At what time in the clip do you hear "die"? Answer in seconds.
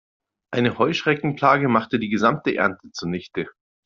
1.99-2.09